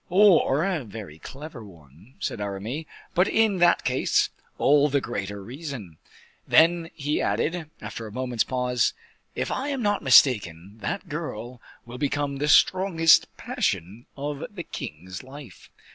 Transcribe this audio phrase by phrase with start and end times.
[0.09, 5.97] "Or a very clever one," said Aramis; "but in that case, all the greater reason."
[6.47, 8.95] Then he added, after a moment's pause,
[9.35, 15.21] "If I am not mistaken, that girl will become the strongest passion of the king's
[15.21, 15.69] life.